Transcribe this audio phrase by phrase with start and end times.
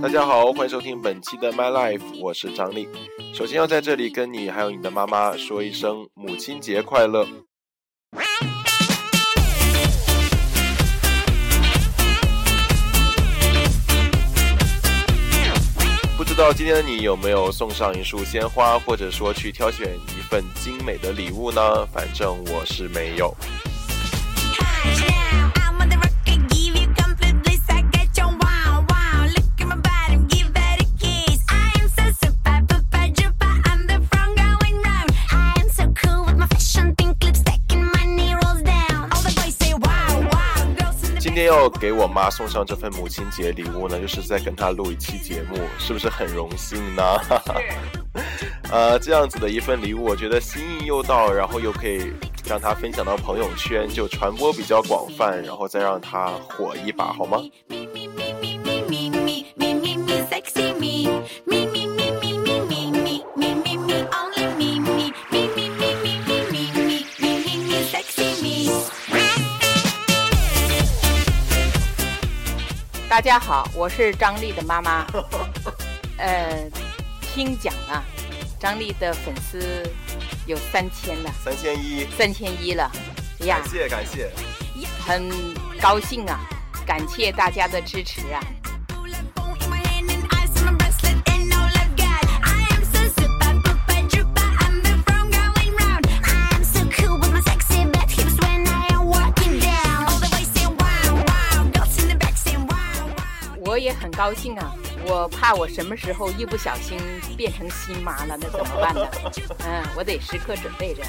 [0.00, 2.88] 大家好，欢迎收听本期的 My Life，我是张力。
[3.34, 7.26] 首先要在这里跟你还有你的妈妈说一声母亲节快乐。
[16.16, 20.21] 不知道今天的你有没有送上一束鲜花，或者说去挑选一
[20.54, 21.60] 精美的礼物呢？
[21.92, 23.34] 反正我是没有。
[41.18, 47.02] 今天要给我妈送上这份母亲节礼物呢就是在跟她录一期节目是不是很荣幸呢？
[47.28, 47.54] 哈哈
[48.72, 52.10] 呃，这样子的一份礼物，我觉得心意又到，然后又可以
[52.46, 57.38] 让他分享到朋友圈，就传播比较广泛，然后再让他火一把，好吗？
[73.06, 75.06] 大家好，我是张丽的妈妈。
[76.16, 76.66] 呃，
[77.20, 78.02] 听讲啊，
[78.62, 79.82] 张丽的粉丝
[80.46, 82.06] 有三千了三千一。
[82.16, 82.88] 三千一了
[83.40, 83.58] 呀。
[83.58, 84.30] 感谢感谢。
[85.04, 85.28] 很
[85.80, 86.38] 高兴啊
[86.86, 88.40] 感谢大家的支持啊。
[103.64, 104.72] 我也很高兴啊
[105.04, 106.98] 我怕我什么时候一不小心
[107.36, 109.06] 变成新妈了，那怎么办呢？
[109.66, 111.02] 嗯，我得时刻准备着。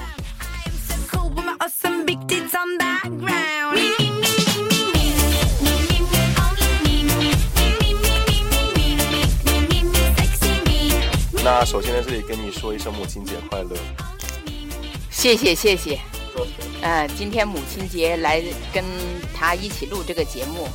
[11.44, 13.76] 那首先在这里跟你说一声母亲节快乐，
[15.12, 16.00] 谢谢谢谢。
[16.82, 18.42] 呃，今天母亲节来
[18.74, 18.84] 跟
[19.36, 20.68] 他一起录这个节目，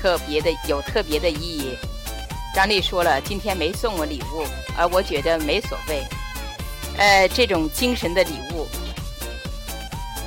[0.00, 1.76] 特别的有特别的意义。
[2.54, 4.44] 张丽说了，今天没送我礼物，
[4.76, 6.02] 而我觉得没所谓。
[6.98, 8.68] 呃，这种精神的礼物，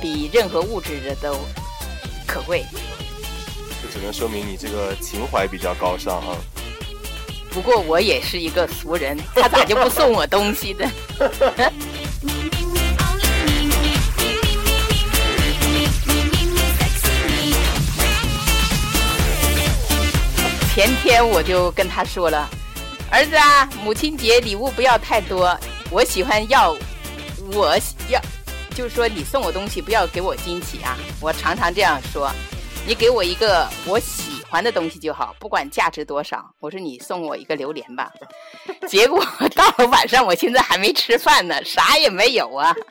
[0.00, 1.38] 比任何物质的都
[2.26, 2.64] 可贵。
[3.80, 6.36] 这只能说明你这个情怀比较高尚啊。
[7.50, 10.90] 不过我也是一个俗人，他咋就不送我东西呢？
[20.76, 22.46] 前天我就跟他说了，
[23.10, 25.58] 儿子啊，母亲节礼物不要太多，
[25.90, 26.76] 我喜欢要，
[27.54, 27.74] 我
[28.10, 28.20] 要，
[28.74, 30.98] 就是说你送我东西不要给我惊喜啊。
[31.18, 32.30] 我常常这样说，
[32.86, 36.44] 你给我一个我喜欢的东西就好，不管价值多少。
[36.60, 38.12] 我说你送我一个榴莲吧，
[38.86, 42.76] 结果到了晚上，我现在还没吃饭呢，啥也没有啊。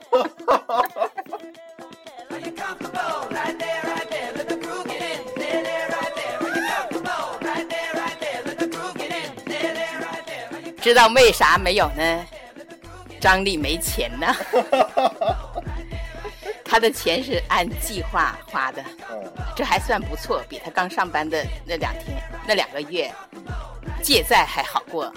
[10.85, 12.25] 知道为啥没有呢？
[13.19, 14.35] 张丽没钱呢，
[16.63, 18.85] 他的钱是按计划花的，
[19.55, 23.11] 这还算不错，比他刚上班的那两天、那两个月
[24.03, 25.11] 借债还好过。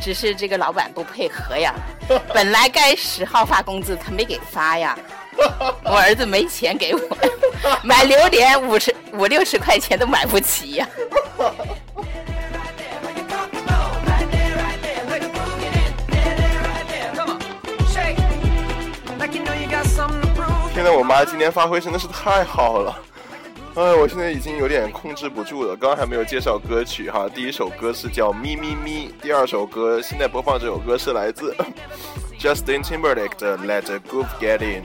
[0.00, 1.74] 只是这个老板不配合呀，
[2.32, 4.98] 本来该十号发工资，他没给发呀。
[5.84, 10.88] 我儿子没钱给我买榴莲，五十五六十块钱都买不起呀。
[21.14, 22.98] 妈今天发挥真的是太好了，
[23.76, 25.76] 哎，我现在已经有点控制不住了。
[25.76, 31.54] 刚刚还没有介绍歌曲哈，第一首歌是叫《咪咪咪》，第二首歌现在播放这首歌是来自
[32.36, 34.82] Justin Timberlake 的《Let the Groove Get In》。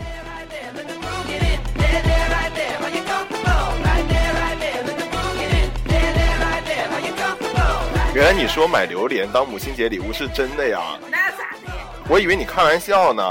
[8.13, 10.79] 原来你说买榴莲当母亲节礼物是真的呀？
[11.09, 11.73] 那咋的？
[12.07, 13.23] 我以为你开玩笑呢。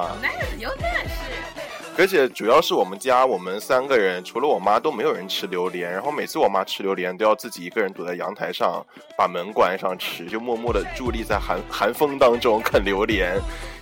[1.98, 5.90] 而且主要是我们家我们三个人，除了我妈都没有人吃榴莲。
[5.90, 8.86] 然后每次我妈吃榴莲都要自己一个人躲在阳台上，
[9.16, 13.36] 把门关上吃，就默默的伫立在寒寒风当中啃榴莲。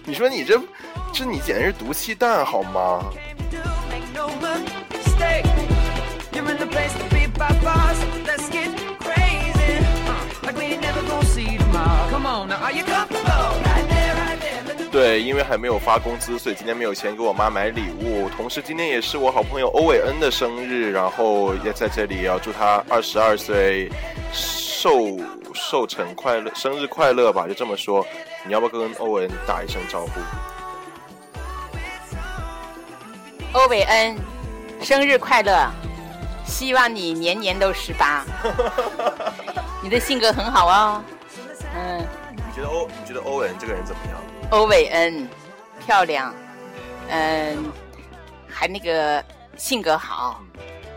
[0.07, 0.59] 你说你这，
[1.13, 3.05] 这你简直是毒气弹好吗
[12.11, 13.16] ？Come on now, are you come
[14.97, 18.31] 对，因为还没有发工资，所以今天没有钱给我妈买礼物。
[18.31, 23.93] 同时，今天也是我好朋友欧伟恩的生日，然后也在这里要祝他二十二岁
[24.33, 25.19] 寿
[25.53, 28.07] 寿辰快乐，生日快乐吧，就这么说。
[28.47, 30.13] 你要不要跟欧伟恩打一声招呼？
[33.53, 34.17] 欧伟恩，
[34.81, 35.71] 生日快乐！
[36.47, 38.25] 希望你年年都十八。
[39.85, 41.05] 你的性格很好哦。
[41.75, 42.03] 嗯，
[42.35, 44.17] 你觉得欧你觉得欧文这个人怎么样？
[44.51, 45.29] 欧伟恩，
[45.85, 46.35] 漂亮，
[47.09, 47.73] 嗯，
[48.49, 49.23] 还那个
[49.57, 50.41] 性格好，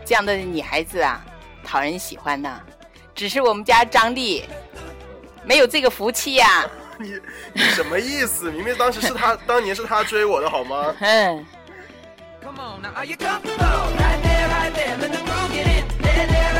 [0.04, 1.24] 这样的女孩子啊，
[1.64, 2.60] 讨人喜欢呐。
[3.14, 4.44] 只是我们家张丽
[5.44, 6.64] 没有这个福气呀、
[6.98, 7.18] 你
[7.52, 8.50] 你什么意思？
[8.50, 10.94] 明明当时是他，当年是他追我的好吗？
[11.00, 11.44] 嗯
[12.42, 13.90] ，Come on, now are you comfortable?
[13.98, 15.84] Right there, right there, let the groove get in.
[16.00, 16.54] There, there,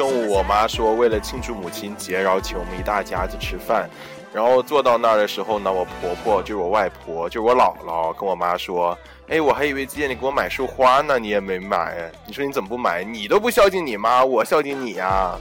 [0.00, 3.86] 中午，我妈说为了庆祝母亲节，然后请我们一大家子吃饭。
[4.32, 8.96] 然后坐到那儿的时候呢，我婆婆就是我外婆，就是我姥姥，跟我妈说
[9.28, 12.10] ：“哎，我还以为今天你给我买束花呢，你也没买。
[12.24, 13.04] 你说你怎么不买？
[13.04, 15.36] 你都不孝敬你妈，我孝敬你呀、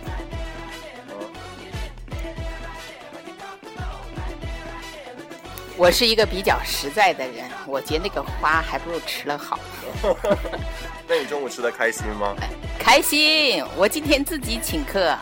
[5.79, 9.57] 我是一个比较实在的人，我觉得那个花还不如吃了好。
[11.07, 12.35] 那你中午吃的开心吗？
[12.77, 15.17] 开心，我今天自己请客，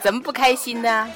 [0.00, 1.10] 怎么不开心呢？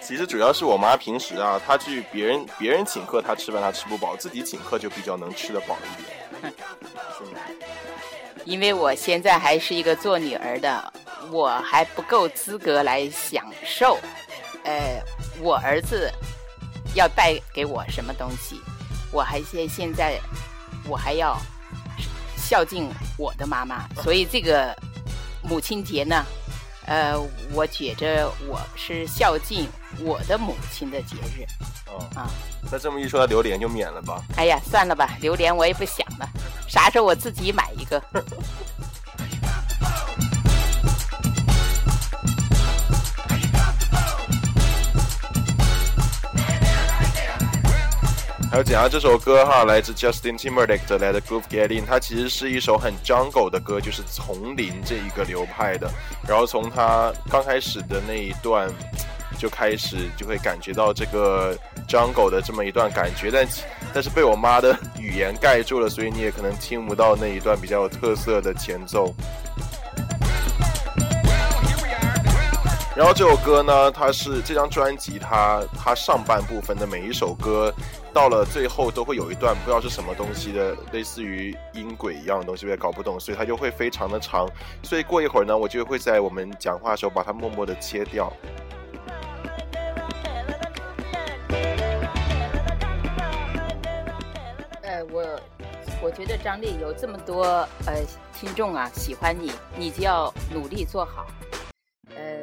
[0.00, 6.54] 其实主要是我妈平时啊，她去别人别人请客，她吃饭她吃不饱，自己请客就比较能吃得饱一点。
[7.18, 7.40] 是吗？
[8.44, 10.92] 因为我现在还是一个做女儿的，
[11.32, 13.98] 我还不够资格来享受，
[14.62, 15.02] 呃，
[15.40, 16.08] 我儿子
[16.96, 18.60] 要带给我什么东西，
[19.12, 20.18] 我还现现在
[20.88, 21.38] 我还要
[22.36, 24.76] 孝敬我的妈妈，所以这个
[25.42, 26.24] 母亲节呢，
[26.86, 27.14] 呃，
[27.52, 29.68] 我觉着我是孝敬
[30.00, 31.46] 我的母亲的节日
[31.86, 32.28] 哦，啊。
[32.70, 34.20] 那这么一说，榴莲就免了吧。
[34.36, 36.28] 哎呀，算了吧，榴莲我也不想了，
[36.66, 38.02] 啥时候我自己买一个。
[48.56, 55.90] 还有讲下这首歌哈，来自 Justin Timberlake 的《Let the Groove Get In》，它其实是一首很 jungle 的歌，就是丛林这一个流派的。
[56.26, 58.72] 然后从它刚开始的那一段
[59.38, 61.54] 就开始，就会感觉到这个
[61.86, 63.46] jungle 的这么一段感觉，但
[63.92, 69.14] 但是被我妈的语言盖住了，所以你也可能听不到那一段比较有特色的前奏。
[72.96, 77.70] 然后这首歌呢，它是这张专辑它它上半部分的每一首歌，
[78.16, 84.48] 到了最后都会有一段不知道是什么东西的，类似于音轨一样的东西，我也搞不懂，所以它就会非常的长。
[84.82, 88.32] 所以过一会儿呢，我就会在我们讲话的时候把它默默的切掉。
[94.80, 95.40] 呃，我
[96.04, 97.44] 我觉得张丽有这么多
[97.84, 98.02] 呃
[98.32, 101.26] 听众啊喜欢你，你就要努力做好。
[102.14, 102.38] 呃，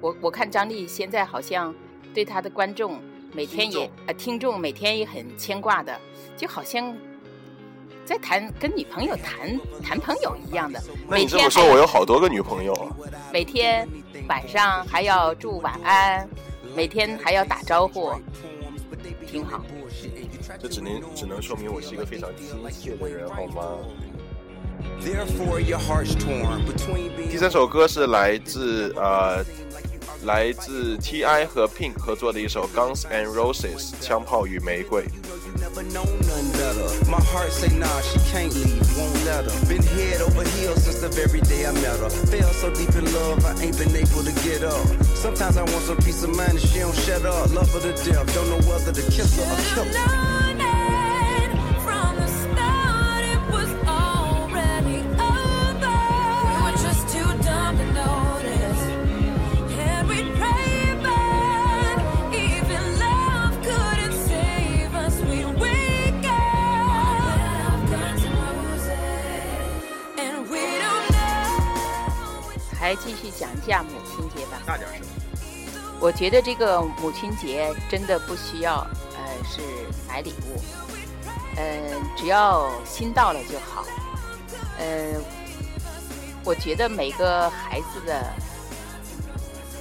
[0.00, 1.72] 我我看张丽现在好像
[2.12, 3.00] 对她的观众
[3.32, 5.98] 每天也听众呃听众每天也很牵挂的，
[6.36, 6.96] 就好像
[8.04, 10.82] 在谈跟女朋友谈 谈朋友一样的。
[11.08, 12.96] 那你这么说，我有好多个女朋友啊。
[13.32, 13.86] 每天
[14.28, 16.28] 晚上还要祝晚安，
[16.74, 18.12] 每天还要打招呼，
[19.26, 19.62] 挺好。
[20.58, 23.62] 这只能只能说明我是一个非常亲切的人，好吗
[25.02, 29.44] ？Therefore, your heart's torn between 第三首歌是来自呃
[30.24, 35.04] 来自 T.I 和 Pink 合作的一首《Guns and Roses》枪炮与玫瑰。
[45.18, 47.52] Sometimes I want some peace of mind and she don't shut up.
[47.52, 50.37] Love her to death, don't know whether to kiss her or kill her.
[72.88, 74.62] 还继续讲一下母亲节吧。
[74.64, 75.02] 大点声。
[76.00, 78.76] 我觉得这个母亲节真的不需要，
[79.14, 79.60] 呃，是
[80.08, 80.58] 买礼物，
[81.54, 83.84] 呃，只要心到了就好。
[84.78, 85.20] 呃，
[86.44, 88.32] 我觉得每个孩子的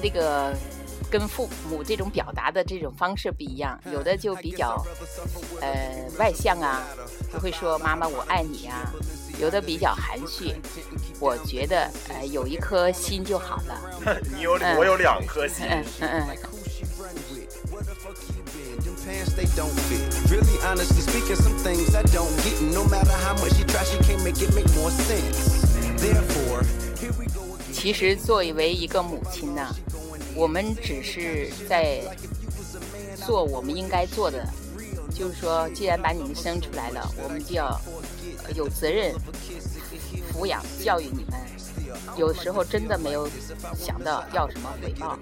[0.04, 0.54] 那个
[1.10, 4.86] 跟父母这种表达的这种方式不一样，有的就比较
[5.62, 6.84] 呃外向啊，
[7.32, 8.92] 他会说妈妈我爱你啊，
[9.40, 10.56] 有的比较含蓄。
[11.20, 14.18] 我觉得呃有一颗心就好了。
[14.36, 15.66] 你有嗯我有两颗心。
[15.70, 16.38] 嗯嗯嗯。
[16.38, 17.48] Who she run with?
[17.72, 18.78] Where the fuck you been?
[18.84, 20.02] Them pants they don't fit.
[20.30, 22.62] Really, honestly speaking, some things I don't get.
[22.74, 25.66] No matter how much she tries, she can't make it make more sense.
[25.98, 26.64] Therefore,
[27.00, 29.68] here we go 其实作为一个母亲呢，
[30.36, 32.02] 我们只是在
[33.26, 34.48] 做我们应该做的，
[35.14, 38.17] 就是说，既然把你们生出来了，我们就要呃
[38.56, 39.14] 有责任
[40.34, 41.34] 抚养教育你们。
[42.16, 43.30] 有时候真的没有
[43.76, 45.18] 想到要什么回报，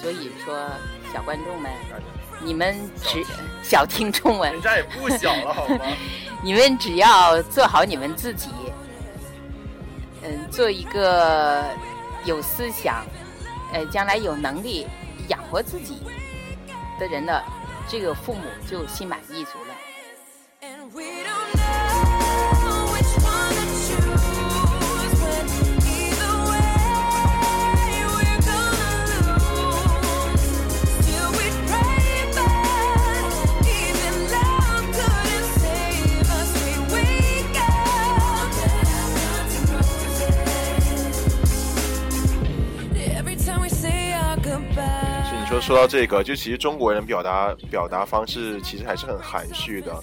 [0.00, 0.70] 所以说，
[1.12, 1.70] 小观众们，
[2.42, 3.24] 你们只
[3.62, 5.84] 小听众们人，家也不小了好吗？
[6.42, 8.50] 你们只要做好你们自己，
[10.22, 11.64] 嗯，做一个
[12.24, 13.04] 有思想，
[13.72, 14.86] 呃，将来有能力
[15.28, 16.02] 养活自己
[17.00, 17.42] 的人的，
[17.88, 19.52] 这个父母就心满意足
[45.54, 49.94] 说说到这个，就其实中国人表达表达方式其实还是很含蓄的，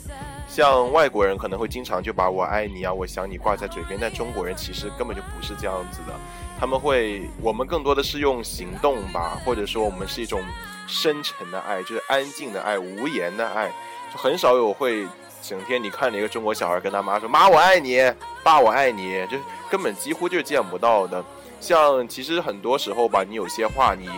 [0.47, 6.13] 像外国人可能会经常就把我爱你啊、我想你挂在嘴边，但中国人其实根本就不是这样子的，
[6.57, 10.41] 他们会，我们更多的是用行动吧，或者说我们是一种
[10.87, 13.67] 深沉的爱，就是安静的爱、无言的爱，
[14.13, 15.05] 就很少有会
[15.41, 17.99] 整天你看着一个中国小孩跟他妈说妈我爱你，
[18.41, 19.37] 爸我爱你，就
[19.69, 21.21] 根本几乎就见不到的。
[21.59, 24.09] 像其实很多时候吧，你有些话你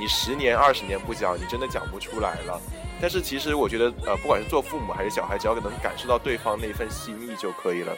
[0.00, 2.58] 你十年二十年不讲，你真的讲不出来了。
[3.02, 7.94] 但是其实我觉得，呃，不管是做父母还是小孩，只要能感受到对方那份心意就可以了。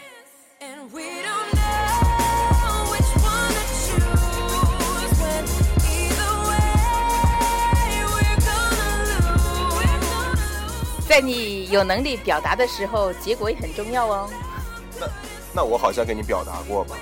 [11.09, 14.29] 在你有能力表达的时候，结果也很重要哦。
[15.55, 16.97] 那我好像跟你表达过吧？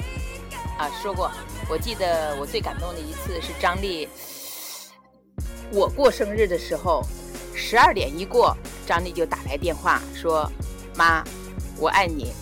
[0.76, 1.30] 啊，说过，
[1.70, 4.06] 我记得我最感动的一次是张丽，
[5.72, 7.02] 我过生日的时候，
[7.54, 10.50] 十二点一过，张丽就打来电话说
[10.96, 11.22] ：“妈，
[11.78, 12.32] 我爱你，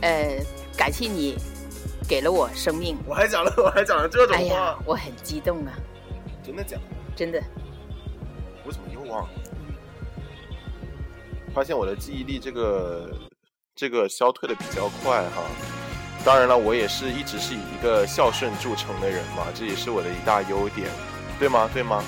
[0.00, 0.38] 呃，
[0.76, 1.36] 感谢你
[2.08, 2.96] 给了我生命。
[3.06, 5.72] 我还讲了， 我还讲了这”种哎呀话，，我很激动啊，
[6.42, 6.82] 真的假的？
[7.14, 7.42] 真的。
[8.64, 9.28] 我怎么又忘了？
[11.54, 13.10] 发现我的记忆力这个
[13.74, 15.42] 这个消退的比较快哈。
[16.24, 20.88] 当然了，我也是一直是以一个孝顺著称的人嘛，这也是我的一大优点，
[21.38, 21.68] 对吗？
[21.72, 22.02] 对吗？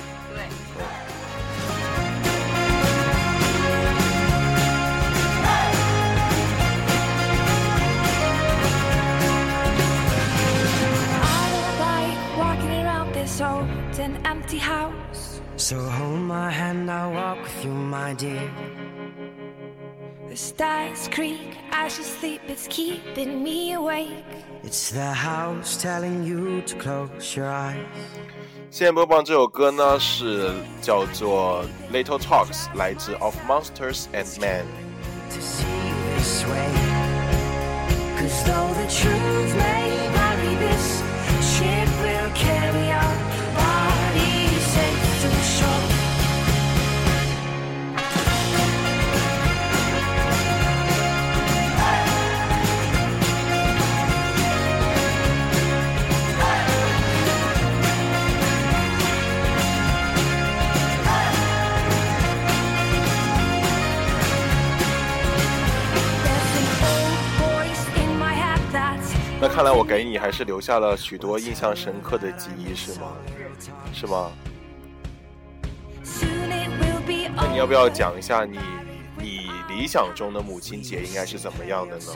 [14.30, 15.40] empty house.
[15.56, 18.50] So hold my hand, I'll walk with you, my dear.
[20.28, 24.24] The stars creak as you sleep, it's keeping me awake.
[24.62, 27.86] It's the house telling you to close your eyes.
[28.70, 30.52] 现在播放这首歌呢是
[30.82, 34.64] 叫做《Little Talks》，来自 Of Monsters and Men。
[35.30, 36.68] to see you this way.
[38.18, 40.19] Cause though the truth may
[69.53, 73.11] 看来我给你还是留下了许多印象深刻的记忆，是吗？
[73.93, 74.31] 是吗
[77.35, 78.57] 那你要不要讲一下你
[79.17, 82.13] 你理想中的母亲节应该是怎么样的呢？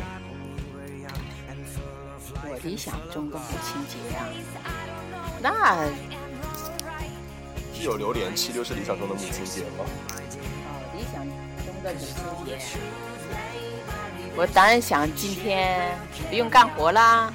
[2.48, 4.32] 我理想中的母亲节啊，
[5.42, 5.86] 那
[7.74, 9.84] 是有榴莲吃就是理想中的母亲节吗？
[9.84, 11.22] 哦，理想
[11.66, 12.16] 中的母亲
[12.46, 12.58] 节，
[14.38, 15.98] 我当然想今天
[16.30, 17.32] 不用干活啦，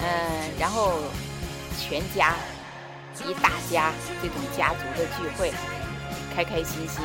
[0.00, 0.06] 嗯、
[0.58, 0.94] 然后
[1.78, 2.34] 全家
[3.26, 5.52] 一大家这种家族的聚会，
[6.34, 7.02] 开开心心，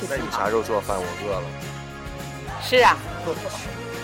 [0.00, 0.48] 就那你啥。
[0.48, 0.96] 时候做饭？
[0.98, 1.46] 我饿了。
[2.62, 2.96] 是啊，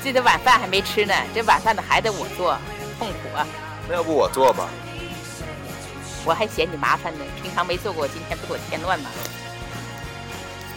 [0.04, 2.58] 这个晚饭还没吃呢，这晚饭的还得我做，
[2.98, 3.46] 痛苦啊！
[3.88, 4.68] 那要不我做吧？
[6.25, 9.08] 我还嫌你麻烦呢，平常没做过，今天不给我添乱吗？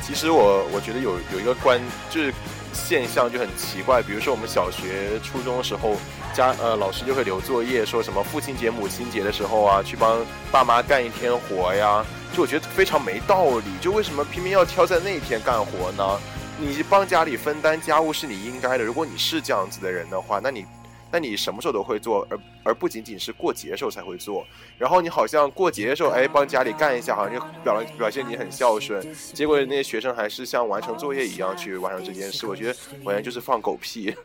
[0.01, 1.79] 其实我我觉得有有一个关
[2.09, 2.33] 就是
[2.73, 5.95] 现象就很奇怪，比如说我们小学、初中的时候，
[6.33, 10.19] 家呃老师就会留作业，说什么父亲节、母亲节的时候啊，去帮
[10.51, 12.05] 爸妈干一天活呀，
[12.35, 16.19] 就我觉得非常没道理，就为什么偏偏要挑在那一天干活呢？
[16.57, 20.65] 你帮家里分担家务是你应该的，如果你是这样子的人的话，那你。
[21.11, 24.47] 那你什么时候都会做，而而不仅仅是过节的时候才会做。
[24.77, 29.05] 然后你好像过节的时候，哎，帮家里干一下，好像就表表现你很孝顺。
[29.33, 34.15] 结果那些学生还是像完成作业一样去完成这件事，我觉得完全就是放狗屁。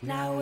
[0.00, 0.38] Now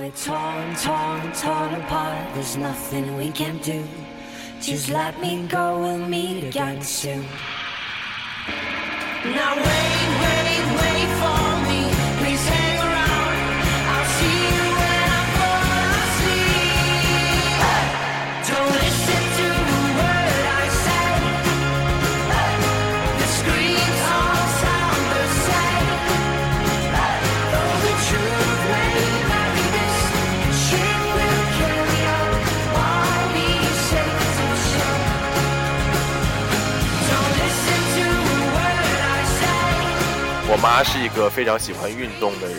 [40.66, 42.58] 妈是一个非常喜欢运动的人，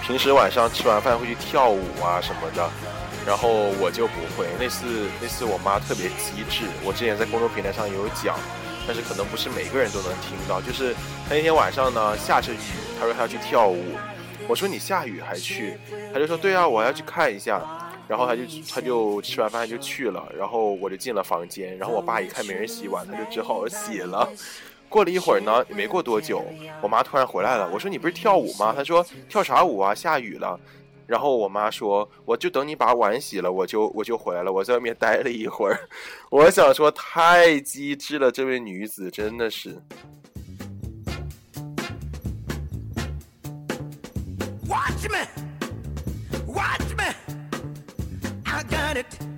[0.00, 2.70] 平时晚上吃完饭会去跳舞啊什么的，
[3.26, 3.48] 然后
[3.80, 4.46] 我就不会。
[4.60, 8.38] 那次那次我妈特别机智，我之前在公众平台上也有讲，
[8.86, 10.60] 但是可能不是每个人都能听到。
[10.60, 10.94] 就是
[11.28, 12.58] 她那天晚上呢下着雨，
[13.00, 13.96] 她说她要去跳舞，
[14.46, 15.76] 我说你下雨还去，
[16.14, 17.60] 她就说对啊，我要去看一下。
[18.06, 24.28] 然后她就她就吃完饭就去了，然后我就进了房间，然后我爸一看没人洗碗，他就只好洗了。
[24.92, 26.44] 过了一会儿呢，也没过多久，
[26.82, 27.66] 我妈突然回来了。
[27.72, 28.74] 我说你不是跳舞吗？
[28.76, 29.94] 她说跳啥舞啊？
[29.94, 30.60] 下雨了。
[31.06, 34.52] 然后我妈说，我就等你把碗洗了，我就我就回来了。
[34.52, 35.88] 我在外面待了一会儿，
[36.30, 39.80] 我想说太机智了，这位女子真的是。
[44.68, 45.26] Watch me,
[46.46, 47.14] watch me.
[48.44, 49.31] I got it.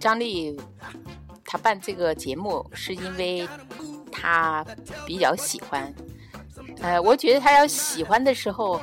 [0.00, 0.58] 张丽
[1.44, 3.46] 她办这个节目是因为
[4.10, 4.64] 她
[5.06, 5.94] 比较喜欢。
[6.80, 8.80] 呃，我觉得她要喜欢的时候，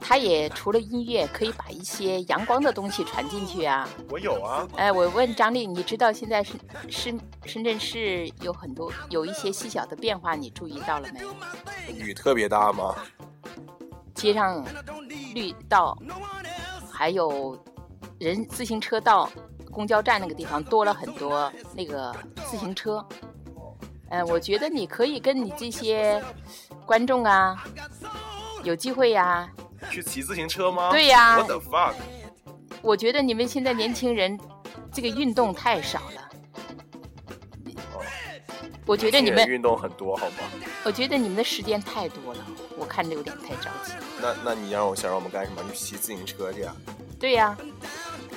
[0.00, 3.86] 她也除了音乐，可以把一些阳光的东西传进去啊。
[4.08, 11.92] 我有啊，哎，我问张丽，你知道现在深深深圳市有很多有一些细小的变化，你注意到了没？
[11.92, 12.94] 雨特别大吗？
[14.14, 14.64] 街上
[15.34, 15.98] 绿道，
[16.90, 17.62] 还有
[18.18, 19.30] 人自行车道，
[19.76, 22.10] 公交站那个地方多了很多那个
[22.46, 23.06] 自行车。
[24.08, 26.22] 嗯、我觉得你可以跟你这些
[26.86, 27.62] 观众啊，
[28.64, 29.46] 有机会呀、
[29.90, 30.88] 去骑自行车吗？
[30.90, 31.92] 对呀 What the fuck？
[32.80, 34.40] 我觉得你们现在年轻人
[34.90, 36.30] 这个运动太少了。
[37.92, 38.00] 哦
[38.86, 40.36] 我觉得你们，运动很多，好吗？
[40.84, 42.46] 我觉得你们的时间太多了，
[42.78, 43.92] 我看着有点太着急。
[44.22, 45.60] 那那你让我想让我们干什么？
[45.68, 46.74] 你骑自行车去啊？
[47.18, 47.54] 对呀、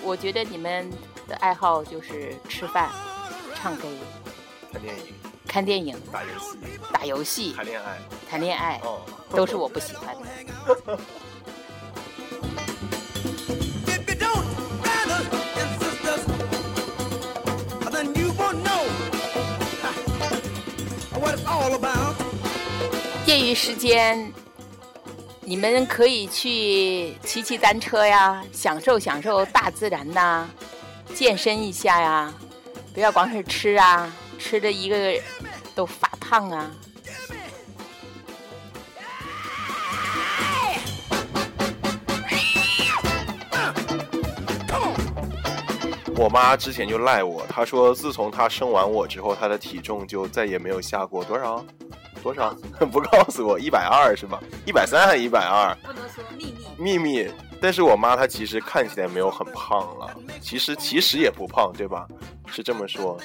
[0.04, 0.92] 我觉得你们
[1.30, 2.90] 的爱好就是吃饭、
[3.56, 3.88] 唱歌、
[4.74, 5.14] 看电影、
[5.48, 6.58] 看电影、打游戏、
[6.92, 8.00] 打游戏、谈恋爱。
[8.30, 11.00] 谈恋爱，哦，都是我不喜欢的。
[23.26, 24.32] 业余时间，
[25.42, 30.50] 你们可以去骑骑单车呀，享受享受大自然呐，
[31.14, 32.34] 健身一下呀，
[32.94, 35.22] 不要光是吃啊，吃的一个
[35.76, 36.72] 都发胖啊。
[46.16, 51.66] 我妈之前就赖我，她说自从她生完我之后，她的体重就再也没有下过多少，
[52.22, 52.54] 多少
[52.92, 54.40] 不告诉我，一百二是吧？
[54.66, 55.74] 一百三还一百二？
[55.82, 56.66] 不能说秘密。
[56.78, 57.30] 秘密。
[57.62, 62.08] 但是我妈她其实看起来没有很胖了，其实其实也不胖，对吧？
[62.48, 63.18] 是这么说。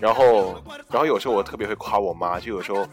[0.00, 2.86] 然后，然后有时候我特别会夸我妈，就有时候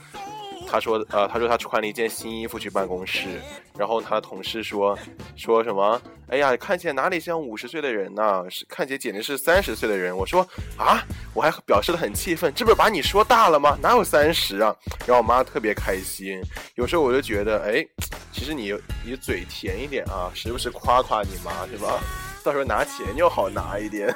[0.73, 3.39] 他说呃他说他穿了一件新衣服去办公室，
[3.77, 4.97] 然后他的同事说
[5.35, 6.01] 说什么？
[6.29, 10.17] 哎呀，看起来哪里像五十岁的人呢、是看起来简直是三十岁的人。
[10.17, 10.41] 我说
[10.75, 11.03] 啊，
[11.35, 13.77] 我还表示的很气愤，这不是把你说大了吗？
[13.83, 14.75] 哪有三十啊？
[15.05, 16.41] 然后我妈特别开心。
[16.73, 17.85] 有时候我就觉得，哎，
[18.31, 18.73] 其实你
[19.05, 21.99] 你嘴甜一点啊，时不时夸夸你妈是吧？
[22.43, 24.07] 到时候拿钱就好拿一点。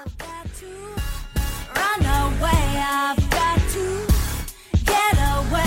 [4.85, 5.66] Get away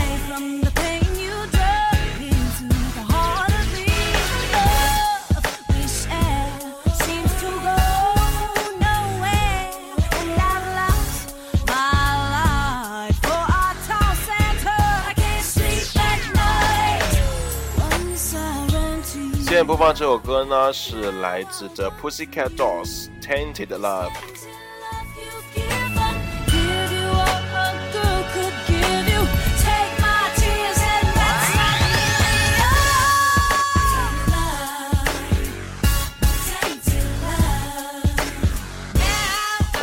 [19.50, 24.12] 现在播放这首歌呢，是来自 The Pussycat Dolls Tainted Love。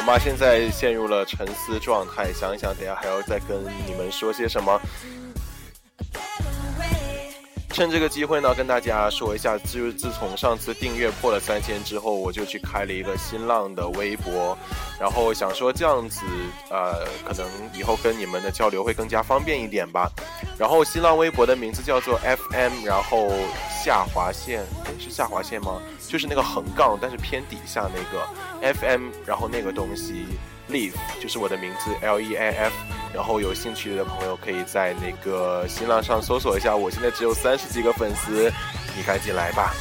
[0.07, 4.79] 妈现在陷入了沉思状态，想一想，等下还要再跟你们说些什么。
[7.73, 14.57] 趁这个机会呢，跟大家说一下，就是自从上次订阅破了三千之后，我就去开了一个新浪的微博，
[14.97, 16.21] 然后想说这样子，
[16.69, 20.09] 呃，可能以后跟你们的交流会更加方便一点吧。
[20.57, 23.29] 然后新浪微博的名字叫做 FM，然后
[23.83, 24.65] 下划线，
[24.97, 25.81] 是下划线吗？
[26.07, 30.25] 就是那个横杠，但是偏底下那个 FM，然后那个东西
[30.69, 32.73] Leave，就是我的名字 L E A F。
[33.13, 38.51] 然后有兴趣的朋友可以在那个新浪上搜索一下，我现在只有三十几个粉丝，
[38.95, 39.73] 你赶紧来吧。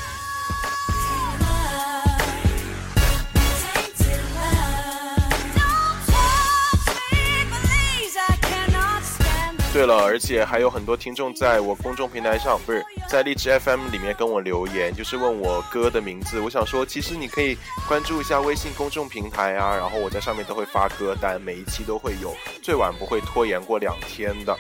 [9.77, 16.41] 对了，而且还有很多听众在我公众平台上，不是在荔枝 FM 里面跟我留言，就是问我歌的名字。
[16.41, 24.57] 我想说，其实你可以关注一下微信公众平台啊，然后我在上面都会发歌单，每一期都会有，最晚不会拖延过两天的。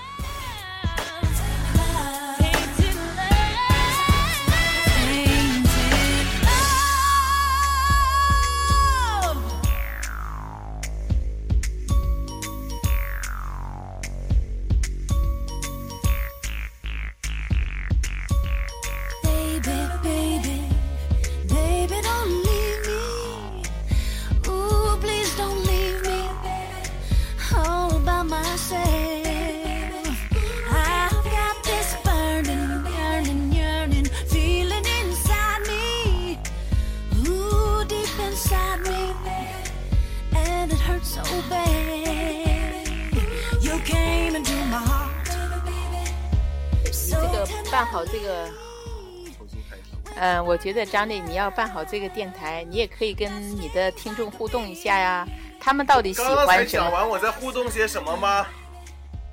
[50.76, 53.28] 得张丽你要办好这个电台，你也可以跟
[53.60, 55.26] 你的听众互动一下呀。
[55.58, 56.84] 他们到底喜刚刚才欢什么？
[56.84, 58.46] 讲完我在互动些什么吗？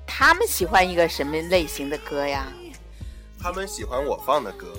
[0.08, 2.48] 他们喜欢一个什么类型的歌呀？
[3.40, 4.74] 他们喜欢我放的歌，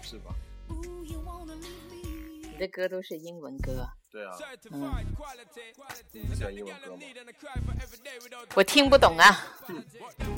[0.00, 0.34] 是吧？
[2.50, 4.32] 你的歌都是英文歌，对啊，
[4.70, 4.90] 嗯，
[6.12, 7.02] 你喜欢英文歌吗？
[8.54, 9.46] 我听不懂啊，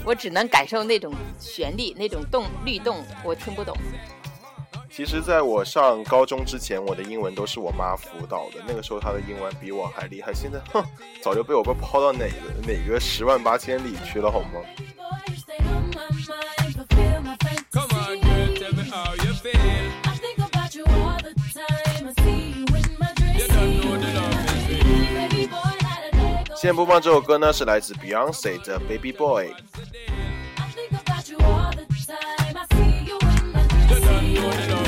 [0.05, 3.77] 我只能感受那种旋律、那种动律动，我听不懂。
[4.97, 8.63] 其实，在我上高中之前，我的英文都是我妈辅导的。
[8.65, 10.33] 那个时候，她的英文比我还厉害。
[10.33, 10.85] 现在，哼，
[11.21, 14.61] 早就被我被抛到哪个哪个十万八千里去了，好吗？
[26.55, 29.49] 现在播放这首歌呢，是来自 Beyonce 的《Baby Boy》。
[31.27, 31.41] You
[34.01, 34.84] don't know the love is real.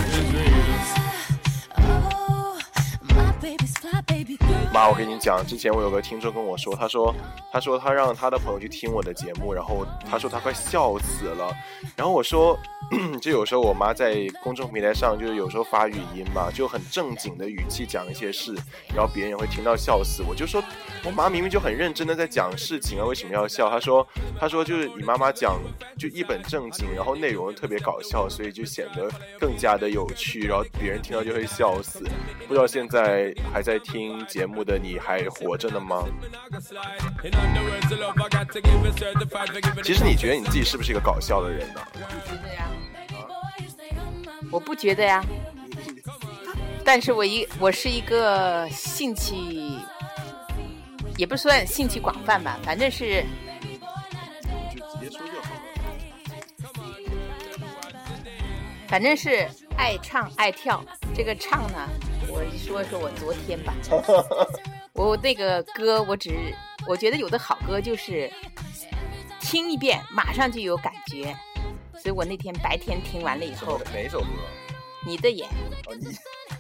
[4.77, 7.15] 妈，我跟你讲，之前我有个听众跟我说，他说，
[7.51, 11.51] 他说他让他的朋友去听我的节目，然后他说他快笑死了。
[11.97, 12.59] 然后我说，
[13.19, 18.55] 就有时候我妈在公众平台上，就是有时候发语音嘛，就很正经的语气讲一些事，
[18.95, 20.23] 然后别人也会听到笑死。
[20.23, 20.63] 我就说，
[21.03, 23.71] 我妈明明就很认真的在讲事情啊，为什么要笑？
[23.71, 24.07] 他说，
[24.39, 25.59] 他说就是你妈妈讲
[25.99, 29.11] 就一本正经，然后内容特别搞笑，所以就显得
[29.41, 32.05] 更加的有趣，然后别人听到就会笑死。
[32.47, 36.05] 不知道现在还在听节目的你还活着呢吗？
[39.83, 41.81] 其实你觉得你自己是不是一个搞笑的人呢？
[42.25, 42.69] 觉得呀？
[44.51, 45.25] 我不觉得呀，
[46.85, 49.35] 但是我一我是一个兴趣，
[51.17, 53.25] 也不算兴趣广泛吧，反正是
[54.73, 55.61] 就直接说就好了。
[58.87, 60.81] 反正是爱唱爱跳。
[61.13, 61.89] 这个唱呢，
[62.37, 63.75] 我说说我昨天吧，
[64.93, 66.55] 我那个歌，我只
[66.87, 68.31] 我觉得有的好歌就是
[69.41, 71.35] 听一遍马上就有感觉，
[71.95, 74.27] 所以我那天白天听完了以后，哪首歌？
[75.07, 75.49] 你的眼，
[75.87, 76.09] 哦，你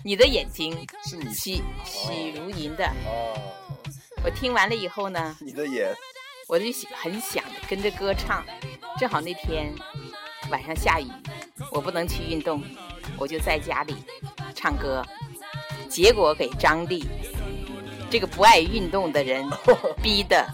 [0.03, 3.37] 你的眼睛 是你喜喜如银的，哦，
[4.25, 5.95] 我听完了以后呢，你的眼，
[6.49, 8.43] 我就很想跟着歌唱。
[8.99, 9.75] 正好那天
[10.51, 11.07] 晚上下雨，
[11.71, 12.63] 我不能去运动，
[13.19, 13.95] 我就在家里
[14.55, 15.05] 唱歌。
[15.89, 17.09] 结果给张丽
[18.11, 19.49] 这个不爱运动的人
[20.03, 20.47] 逼的，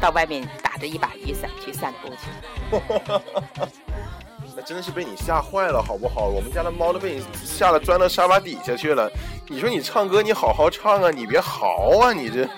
[0.00, 2.80] 到外面打着一把雨伞去散步去。
[4.56, 6.26] 那真的是被你吓坏了，好不好？
[6.26, 9.10] 我们家的猫都被你吓得钻到沙发底下去了。
[9.48, 12.48] 你说你唱歌，你好好唱啊，你别嚎啊，你这。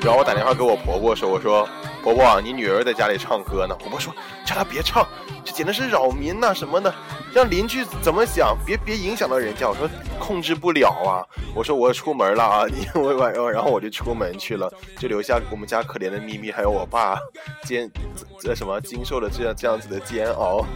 [0.00, 1.68] 然后我打电话给我婆婆说：“我说
[2.02, 4.14] 婆婆啊，你女儿在家里唱歌呢。”婆婆说
[4.46, 5.25] ：“叫她别唱，这
[5.56, 6.94] 简直是扰民呐、什么的，
[7.32, 8.54] 让邻居怎么想？
[8.66, 9.88] 别别影响到人家。”我说
[10.20, 11.24] ：“控制不了啊。”
[11.56, 17.18] 我说：“我出门了啊，你我晚上，然后我就出门去了，就留下我们家可怜的咪咪还有我爸
[17.64, 17.90] 煎
[18.38, 20.66] 这什么经受了这样这样子的煎熬。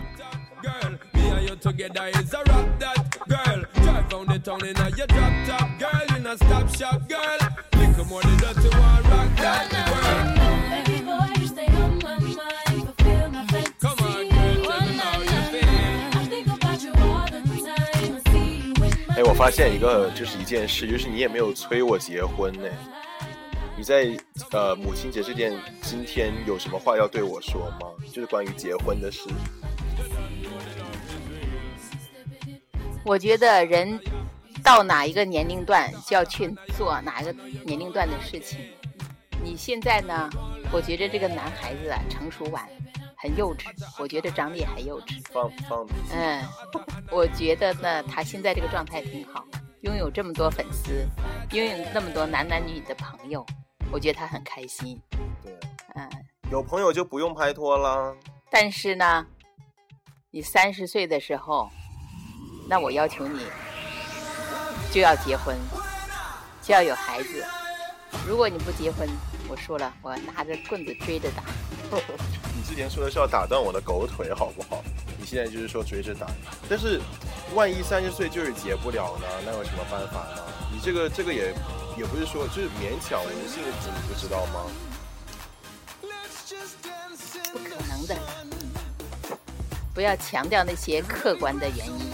[19.16, 22.68] 哎，我发现一个就是一件事，就是你也没有催我结婚呢。
[23.76, 24.16] 你在
[24.52, 27.88] 呃母亲节这件今天有什么话要对我说吗？
[28.12, 29.28] 就是关于结婚的事。
[33.04, 33.98] 我觉得人
[34.62, 37.32] 到哪一个年龄段就要去做哪一个
[37.64, 38.60] 年龄段的事情。
[39.42, 40.30] 你现在呢？
[40.72, 42.64] 我觉得这个男孩子，成熟晚，
[43.22, 43.66] 很幼稚。
[43.98, 45.22] 我觉得张烈还幼稚。
[45.30, 45.86] 放放！
[46.12, 46.42] 嗯，
[47.10, 49.44] 我觉得呢，他现在这个状态挺好，
[49.82, 51.06] 拥有这么多粉丝，
[51.52, 53.44] 拥有那么多男男女女的朋友，
[53.92, 55.00] 我觉得他很开心。
[55.42, 55.52] 对，
[55.94, 56.08] 嗯，
[56.50, 58.16] 有朋友就不用拍拖了。
[58.50, 59.26] 但是呢，
[60.30, 61.70] 你三十岁的时候，
[62.68, 63.44] 那我要求你
[64.90, 65.56] 就要结婚，
[66.62, 67.44] 就要有孩子。
[68.26, 69.08] 如果你不结婚，
[69.48, 71.44] 我说了，我拿着棍子追着打。
[72.70, 74.80] 你之前说的是要打断我的狗腿，好不好？
[75.18, 76.28] 你现在就是说追着打，
[76.68, 77.00] 但是
[77.52, 79.26] 万一三十岁就是结不了呢？
[79.44, 80.42] 那有什么办法呢？
[80.72, 81.52] 你这个这个也
[81.98, 84.66] 也不是说就是勉强人性的，你不知道吗？
[87.52, 88.16] 不可能的。
[89.92, 92.12] 不要强调那些客观的原因。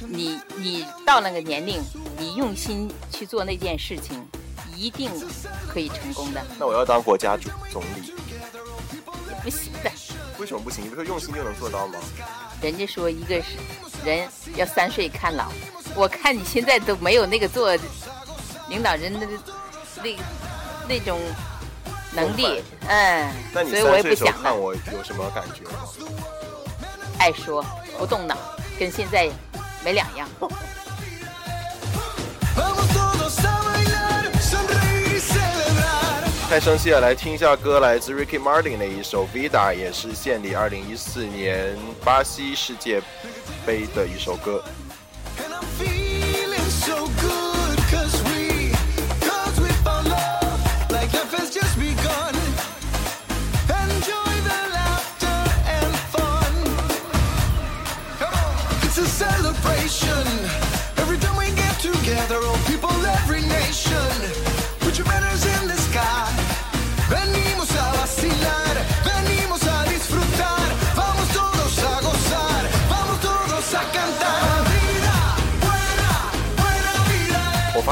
[0.00, 1.80] 你你到那个年龄，
[2.18, 4.22] 你用心去做那件事情，
[4.76, 5.10] 一定
[5.66, 6.42] 可以成功的。
[6.58, 8.12] 那我要当国家主总理，
[9.42, 9.90] 不行的，
[10.38, 10.84] 为什么不行？
[10.84, 11.98] 你不是用心就能做到吗？
[12.60, 13.58] 人家说一个是
[14.04, 15.50] 人要三岁看老，
[15.96, 17.76] 我看你现在都没有那个做
[18.68, 19.26] 领导人的
[20.02, 20.16] 那
[20.88, 21.18] 那种
[22.12, 24.32] 能力，嗯，所以我也不想。
[24.42, 25.64] 看我有什么感觉？
[27.18, 27.64] 爱说
[27.98, 28.36] 不动脑，
[28.78, 29.28] 跟现在
[29.84, 30.28] 没两样。
[36.52, 43.00] 太生气了，来听一下歌，来自 Ricky Martin 的一首《Vida》，也是献礼2014年巴西世界
[43.64, 44.62] 杯的一首歌。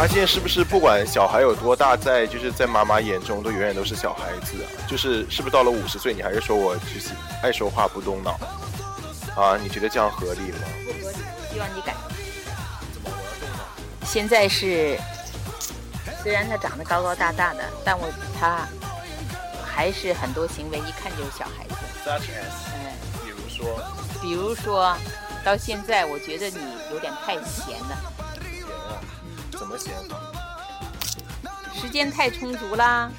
[0.01, 4.89] 发现是不是不管小孩有多大，在就是在妈妈眼中都永远都是小孩子啊？
[4.89, 7.11] 就是是不是到了五十岁，你还是说我就是
[7.43, 8.41] 爱说话不动脑
[9.37, 9.59] 啊？
[9.63, 10.59] 你觉得这样合理吗？
[10.87, 11.19] 不合理，
[11.53, 11.95] 希望你改。
[14.07, 14.99] 现在是，
[16.23, 18.09] 虽然他长得高高大大的，但我
[18.41, 18.67] 他
[19.63, 21.75] 还是很多行为一看就是小孩子。
[22.07, 23.83] Such as，嗯，比如说
[24.23, 24.97] 比如说，
[25.45, 26.57] 到现在我觉得你
[26.91, 27.99] 有点太闲了，
[31.75, 33.11] 时间太充足啦。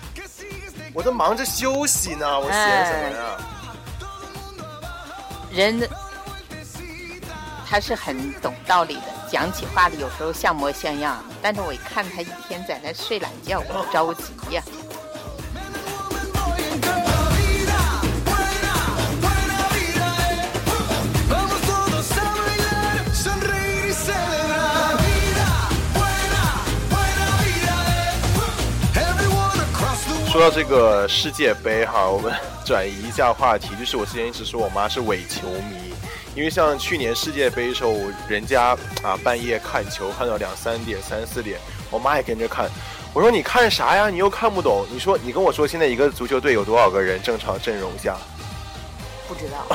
[0.94, 3.38] 我都忙着休息呢，我闲什么呀？
[5.52, 5.90] 人
[7.68, 14.62] 他是很懂道理的，讲起话来有时候像模像样，但是我一看他一天在那睡懒觉，我着急呀。
[30.32, 35.94] 说到这个世界杯哈，我们转移一下话题，就是我之前一直说我妈是伪球迷，
[36.34, 37.94] 因为像去年世界杯的时候，
[38.30, 38.70] 人家
[39.04, 42.70] 啊半夜看球看到两三点、三四点，我妈也跟着看。
[43.14, 44.10] 我说你看啥呀？
[44.10, 44.88] 你又看不懂。
[44.90, 48.16] 你说你跟我说现在一个足球队有多少个人正常阵容下？
[49.28, 49.66] 不知道。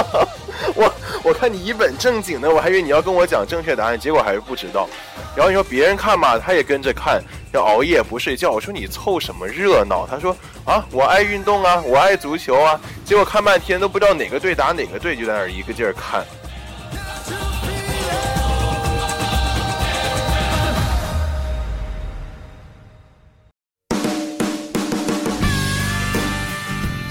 [0.74, 4.88] 我我看你一本正经的，我还以为你要跟我讲正确答案，结果还是不知道。
[5.40, 7.18] 然后你说别人看嘛，他也跟着看，
[7.54, 8.50] 要熬夜不睡觉。
[8.50, 10.06] 我说你凑什么热闹？
[10.06, 12.78] 他说啊，我爱运动啊，我爱足球啊。
[13.06, 16.26] 结果看半天都不知道哪个队打哪个队，就在那儿一个劲儿看。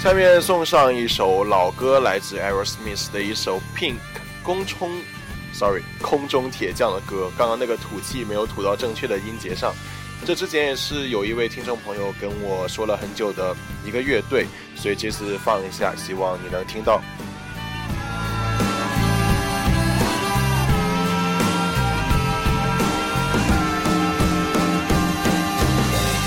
[0.04, 3.96] 下面送上一首老歌，来自 Aerosmith 的一首 Pink
[4.44, 4.92] 空中
[5.54, 7.32] ，sorry 空中铁匠的歌。
[7.38, 9.74] 刚刚那个吐气没有吐到正确的音节上。
[10.26, 17.02] 这之前也是有一位听众朋友跟我说了很久的一个乐队，所以这次放一下，希望你能听到。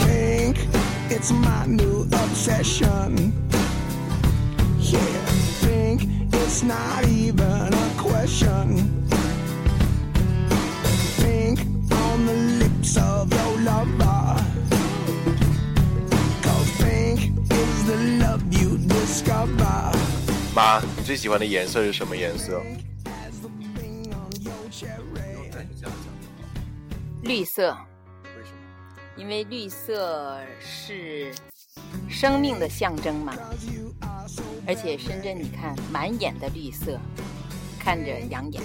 [0.06, 0.56] think
[1.10, 3.32] it's my new obsession.
[4.80, 4.98] Yeah,
[5.60, 9.01] think it's not even a question.
[20.54, 22.62] 妈，你最喜欢的颜色是什么颜色.
[27.22, 27.76] 绿色，
[28.24, 28.58] 为什么？
[29.16, 31.32] 因为绿色是
[32.08, 33.32] 生命的象征嘛。
[34.66, 36.98] 而且深圳，你看满眼的绿色，
[37.78, 38.62] 看着养眼。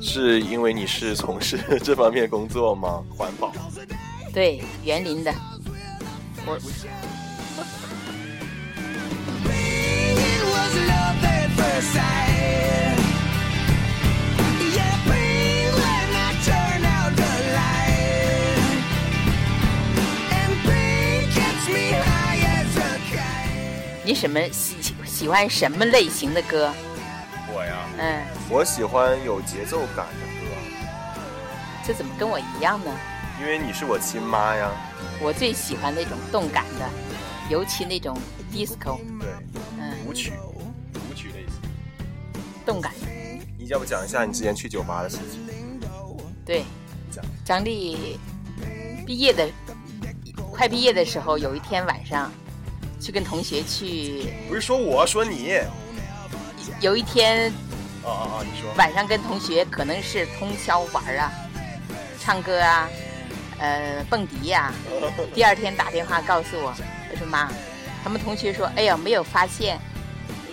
[0.00, 3.04] 是因为你是从事这方面工作吗？
[3.16, 3.52] 环保？
[4.32, 5.34] 对，园林的。
[6.46, 6.58] 我
[24.04, 26.72] 你什么喜喜欢什么类型的歌？
[27.52, 30.46] 我呀，嗯，我喜欢有节奏感的歌，
[31.84, 32.90] 这怎么跟我一样呢？
[33.40, 34.70] 因为你是我亲妈呀。
[35.20, 36.88] 我最喜欢那种动感的，
[37.50, 38.16] 尤其那种
[38.52, 39.28] disco，对，
[39.80, 40.32] 嗯，舞曲。
[42.66, 42.92] 动感。
[43.58, 45.40] 你要不讲一下你之前去酒吧的事情？
[46.44, 46.64] 对，
[47.10, 47.24] 讲。
[47.44, 48.18] 张丽
[49.06, 49.48] 毕业的
[50.50, 52.30] 快毕业的时候，有一天晚上
[53.00, 55.58] 去跟同学去，不是说我，说你。
[56.80, 57.52] 有一天
[58.04, 58.44] 啊啊啊！
[58.44, 58.72] 你说。
[58.76, 61.32] 晚上跟同学可能是通宵玩啊，
[62.20, 62.88] 唱歌啊，
[63.58, 64.72] 呃，蹦迪呀、
[65.34, 66.74] 第二天打电话告诉我，
[67.10, 67.50] 我说妈，
[68.02, 69.78] 他们同学说，哎呀，没有发现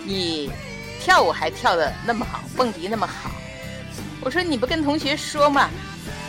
[0.04, 0.50] 你
[1.04, 3.30] 跳舞还跳的那么好，蹦迪那么好。
[4.22, 5.68] 我说你不跟同学说嘛，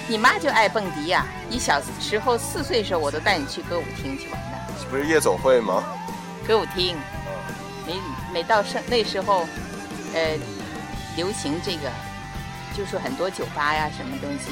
[0.05, 4.57] 你妈就爱蹦迪呀、你小时候四岁的时候，我都带你去歌舞厅去玩的，
[4.91, 5.81] 不是夜总会吗？
[6.45, 6.97] 歌舞厅。
[7.87, 7.93] 每
[8.33, 9.47] 每到圣那时候，
[10.13, 10.37] 呃，
[11.15, 11.89] 流行这个，
[12.75, 14.51] 就是很多酒吧呀，什么东西。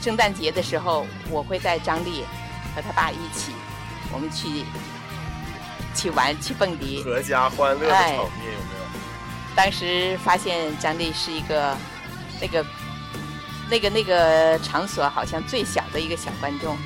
[0.00, 2.24] 圣诞节的时候，我会带张丽
[2.74, 3.52] 和他爸一起，
[4.10, 4.64] 我们去
[5.94, 7.04] 去玩去蹦迪。
[7.04, 8.83] 阖家欢乐的哎场面有没有？
[9.56, 11.76] 当时发现张丽是一个
[12.40, 12.66] 那个
[13.70, 16.76] 那个那个场所好像最小的一个小观众，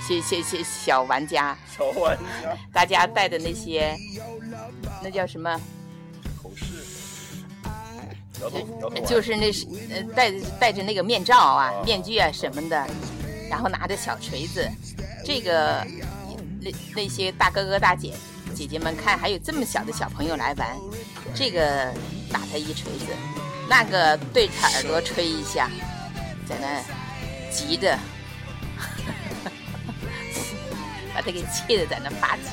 [0.00, 3.96] 小小小小玩家，小玩家，大家带的那些
[5.02, 5.60] 那叫什么？
[9.04, 12.86] 就是那是呃戴戴着那个面罩啊、面具啊什么的，
[13.50, 14.68] 然后拿着小锤子，
[15.24, 15.84] 这个
[16.60, 18.14] 那那些大哥哥大姐
[18.54, 20.78] 姐姐们看还有这么小的小朋友来玩，
[21.34, 21.92] 这个
[22.32, 23.06] 打他一锤子，
[23.68, 25.70] 那个对着耳朵吹一下，
[26.48, 26.82] 在那
[27.50, 27.98] 急的，
[31.14, 32.50] 把他给气的在那发急。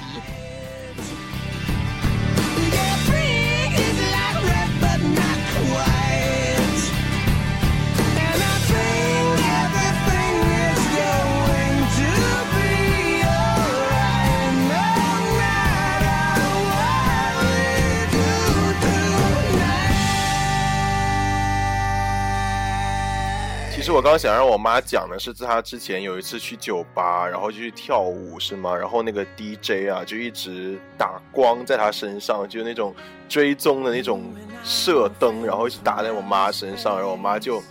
[23.86, 28.76] 实我刚刚想让我妈讲的是，在她之前有一次去酒吧，然后就去跳舞，是吗？
[28.76, 32.96] 然后那个 DJ 啊，就一直打光在她身上，就那种
[33.30, 34.24] 追踪的那种
[34.64, 37.62] 射灯，然后一直打在我妈身上，然后我妈就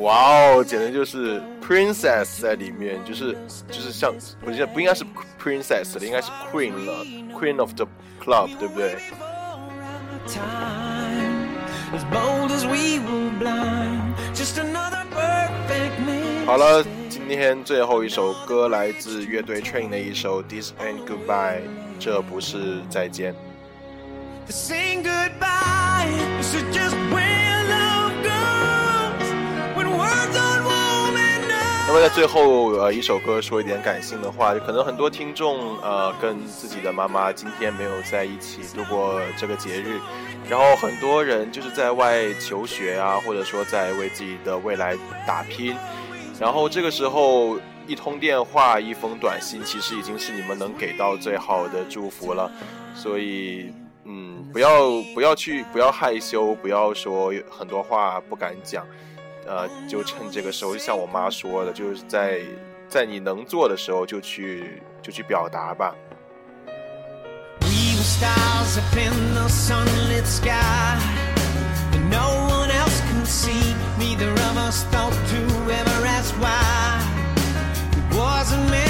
[0.00, 3.34] 哇哦，简直就是 princess 在里面，就是
[3.70, 5.06] 就是像我觉得不应该是
[5.42, 7.02] princess 了，应该是 queen 了
[7.32, 7.88] ，queen of the
[8.22, 8.96] club，对不对？
[11.85, 11.95] time.
[11.95, 14.15] As bold as we were blind.
[14.33, 16.45] Just another perfect man.
[16.45, 21.61] 好了，今天最后一首歌来自乐队 Train 的一首《This Ain't Goodbye》，
[21.99, 23.33] 这不是再见。
[24.47, 26.09] To saying goodbye.
[26.37, 27.24] This is just where
[31.96, 31.98] Enough.
[31.98, 39.98] 那么在最后呃一首歌说一点感性的话，可能很多听众呃跟自己的妈妈今天没有在一起度过这个节日，
[40.46, 44.94] 然后很多人就是在外求学啊，或者说在为自己的未来
[45.26, 45.74] 打拼，
[46.38, 52.52] 然后这个时候一通电话、一封短信，其实已经是你们能给到最好的祝福了，
[52.94, 53.72] 所以。
[54.08, 58.86] 嗯，不要不要去，不要害羞，不要说很多话不敢讲，
[59.46, 62.40] 呃，就趁这个时候，就像我妈说的，就是在
[62.88, 65.94] 在你能做的时候就去就去表达吧。
[67.60, 67.96] We
[78.70, 78.85] were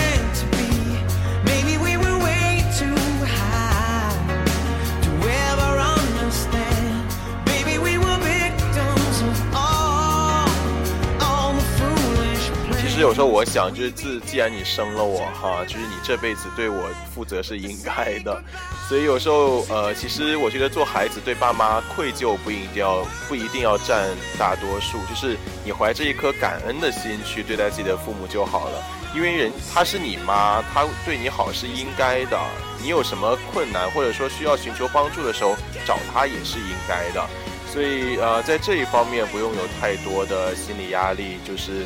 [12.97, 18.43] 实有时候我想，就是自既然你生了我哈，就是你这辈子对我负责是应该的，
[18.89, 28.83] 所以有时候呃，其实我觉得做孩子对爸妈愧疚不一定要不一定要占大多数，就是你怀着一颗感恩的心去对待自己的父母就好了，
[29.15, 32.39] 因为人她是你妈，她对你好是应该的，
[32.81, 35.55] 你有什么困难或者说需要寻求帮助的时候
[35.87, 37.23] 找她也是应该的。
[37.71, 41.85] 所以呃，在这一方面不用有太多的心理压力，就是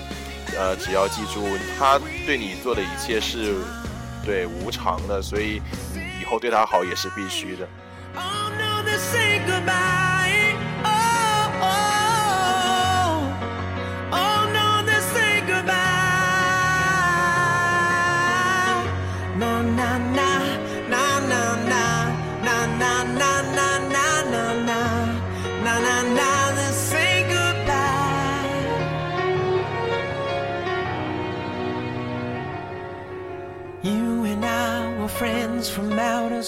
[0.56, 3.54] 呃，只要记住他对你做的一切是
[4.24, 5.62] 对无常的，所以
[6.20, 7.68] 以后对他好也是必须的。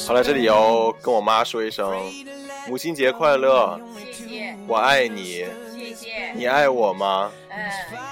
[0.06, 2.10] 好了，这里要跟我妈说一声
[2.66, 5.44] 母亲节快乐，谢谢我爱你，
[5.74, 7.30] 谢谢，你爱我吗？
[7.50, 7.58] 嗯，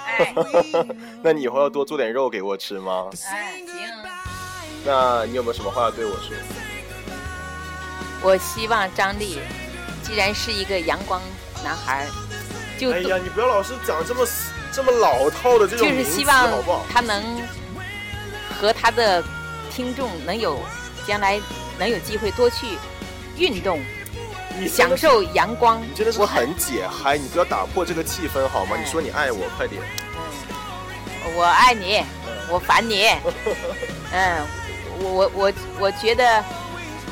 [0.06, 0.34] 哎
[1.24, 3.08] 那你以后要多做点肉给我吃吗？
[3.32, 3.74] 哎，行，
[4.84, 6.36] 那你有没有什么话要对我说？
[8.22, 9.38] 我希望张力
[10.02, 11.22] 既然是一个阳光
[11.64, 12.06] 男孩，
[12.78, 14.26] 就哎呀，你不要老是讲这么
[14.70, 16.50] 这么老套的这种就是希望？
[16.92, 17.24] 他能
[18.60, 19.24] 和他的
[19.70, 20.60] 听众能有
[21.10, 21.40] 将来
[21.76, 22.78] 能有机会多去
[23.36, 23.80] 运动，
[24.68, 25.82] 享受阳光。
[25.82, 28.76] 你真的是我很很解嗨，你不要打破这个气氛好吗？
[28.76, 29.82] 你说你爱我，快点。
[31.34, 32.04] 我爱你，
[32.48, 33.08] 我烦你。
[34.14, 34.46] 嗯，
[35.00, 36.44] 我我我我觉得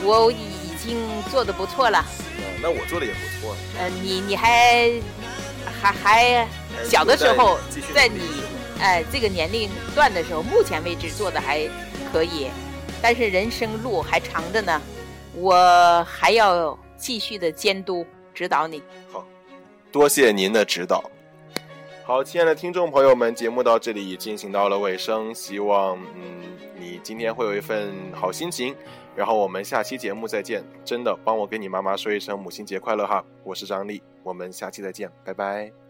[0.05, 0.97] 我已经
[1.29, 2.05] 做的不错了。
[2.37, 3.57] 嗯那我做的也不错。
[3.81, 4.93] 呃，你你还
[5.83, 6.49] 还还
[6.89, 7.59] 小的时候
[7.93, 8.21] 在你
[8.79, 11.69] 哎、这个年龄段的时候，目前为止做的还
[12.13, 12.47] 可以，
[13.01, 14.81] 但是人生路还长着呢，
[15.35, 18.83] 我还要继续的监督指导你。
[19.11, 19.27] 好
[19.91, 21.03] 多谢您的指导。
[22.05, 26.43] 好，亲爱的听众朋友们，节目到这里进行到了尾声，希望嗯
[26.79, 28.75] 你今天会有一份好心情，
[29.15, 30.65] 然后我们下期节目再见。
[30.85, 33.23] 真的，帮我跟你妈妈说一声母亲节快乐哈！
[33.45, 35.88] 我是张丽，我们下期再见，拜拜。